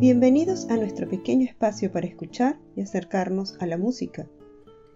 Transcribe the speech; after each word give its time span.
Bienvenidos 0.00 0.66
a 0.70 0.78
nuestro 0.78 1.06
pequeño 1.06 1.44
espacio 1.44 1.92
para 1.92 2.06
escuchar 2.06 2.58
y 2.74 2.80
acercarnos 2.80 3.58
a 3.60 3.66
la 3.66 3.76
música, 3.76 4.26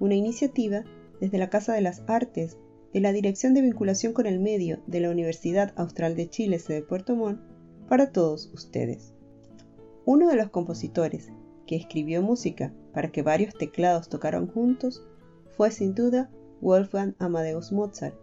una 0.00 0.14
iniciativa 0.14 0.82
desde 1.20 1.36
la 1.36 1.50
Casa 1.50 1.74
de 1.74 1.82
las 1.82 2.02
Artes 2.06 2.56
de 2.94 3.00
la 3.00 3.12
Dirección 3.12 3.52
de 3.52 3.60
Vinculación 3.60 4.14
con 4.14 4.24
el 4.24 4.40
Medio 4.40 4.80
de 4.86 5.00
la 5.00 5.10
Universidad 5.10 5.74
Austral 5.76 6.16
de 6.16 6.30
Chile, 6.30 6.58
sede 6.58 6.80
Puerto 6.80 7.16
Montt, 7.16 7.38
para 7.86 8.12
todos 8.12 8.50
ustedes. 8.54 9.12
Uno 10.06 10.26
de 10.26 10.36
los 10.36 10.48
compositores 10.48 11.30
que 11.66 11.76
escribió 11.76 12.22
música 12.22 12.72
para 12.94 13.12
que 13.12 13.20
varios 13.20 13.52
teclados 13.52 14.08
tocaran 14.08 14.46
juntos 14.46 15.06
fue 15.54 15.70
sin 15.70 15.94
duda 15.94 16.30
Wolfgang 16.62 17.14
Amadeus 17.18 17.72
Mozart, 17.72 18.16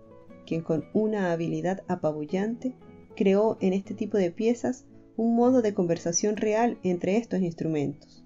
quien 0.48 0.64
con 0.64 0.86
una 0.96 1.32
habilidad 1.32 1.84
apabullante 1.88 2.74
creó 3.16 3.60
en 3.62 3.74
este 3.74 3.94
tipo 3.94 4.18
de 4.18 4.32
piezas 4.32 4.88
un 5.18 5.36
modo 5.36 5.62
de 5.62 5.74
conversación 5.74 6.38
real 6.38 6.78
entre 6.84 7.18
estos 7.18 7.42
instrumentos. 7.42 8.24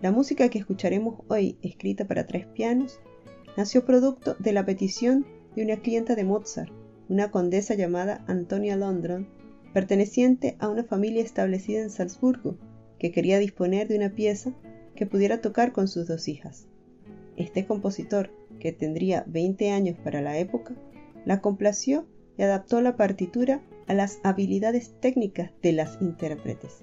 La 0.00 0.12
música 0.12 0.48
que 0.48 0.58
escucharemos 0.58 1.20
hoy, 1.28 1.56
escrita 1.62 2.06
para 2.06 2.26
tres 2.26 2.46
pianos, 2.46 3.00
nació 3.56 3.84
producto 3.84 4.36
de 4.38 4.52
la 4.52 4.66
petición 4.66 5.26
de 5.56 5.64
una 5.64 5.76
clienta 5.76 6.14
de 6.14 6.24
Mozart, 6.24 6.72
una 7.08 7.30
condesa 7.30 7.74
llamada 7.74 8.24
Antonia 8.26 8.76
Londron, 8.76 9.28
perteneciente 9.72 10.56
a 10.58 10.68
una 10.68 10.84
familia 10.84 11.22
establecida 11.22 11.80
en 11.80 11.90
Salzburgo, 11.90 12.58
que 12.98 13.12
quería 13.12 13.38
disponer 13.38 13.88
de 13.88 13.96
una 13.96 14.10
pieza 14.10 14.52
que 14.94 15.06
pudiera 15.06 15.40
tocar 15.40 15.72
con 15.72 15.88
sus 15.88 16.06
dos 16.06 16.28
hijas. 16.28 16.66
Este 17.36 17.66
compositor, 17.66 18.30
que 18.60 18.72
tendría 18.72 19.24
20 19.26 19.70
años 19.70 19.96
para 20.02 20.22
la 20.22 20.38
época, 20.38 20.74
la 21.24 21.40
complació 21.40 22.06
y 22.38 22.42
adaptó 22.42 22.80
la 22.80 22.96
partitura 22.96 23.62
a 23.86 23.94
las 23.94 24.20
habilidades 24.22 24.94
técnicas 25.00 25.50
de 25.62 25.72
las 25.72 26.00
intérpretes. 26.00 26.82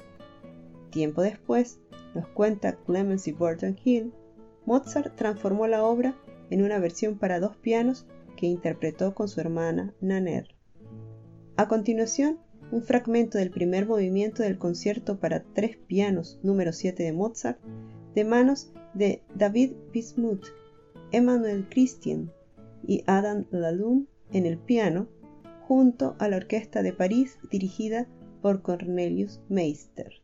Tiempo 0.90 1.22
después, 1.22 1.80
nos 2.14 2.28
cuenta 2.28 2.78
Clemency 2.86 3.32
Burton 3.32 3.78
Hill, 3.84 4.14
Mozart 4.66 5.16
transformó 5.16 5.68
la 5.68 5.84
obra 5.84 6.16
en 6.50 6.64
una 6.64 6.80
versión 6.80 7.18
para 7.18 7.40
dos 7.40 7.56
pianos 7.58 8.06
que 8.36 8.48
interpretó 8.48 9.16
con 9.16 9.28
su 9.28 9.40
hermana 9.40 9.94
Nanner. 10.02 10.56
A 11.56 11.68
continuación, 11.68 12.40
un 12.72 12.84
fragmento 12.84 13.38
del 13.38 13.52
primer 13.52 13.86
movimiento 13.86 14.44
del 14.44 14.58
concierto 14.58 15.20
para 15.20 15.44
tres 15.44 15.78
pianos 15.78 16.40
número 16.42 16.74
7 16.74 17.04
de 17.04 17.12
Mozart, 17.12 17.60
de 18.16 18.24
manos 18.24 18.72
de 18.94 19.24
David 19.36 19.74
Bismuth, 19.92 20.46
Emmanuel 21.12 21.68
Christian 21.70 22.32
y 22.88 23.04
Adam 23.08 23.46
Lalune 23.52 24.06
en 24.32 24.46
el 24.46 24.58
piano, 24.58 25.08
junto 25.72 26.18
a 26.20 26.28
la 26.28 26.36
Orquesta 26.36 26.84
de 26.84 26.92
París 26.92 27.40
dirigida 27.50 28.06
por 28.42 28.62
Cornelius 28.62 29.40
Meister. 29.48 30.21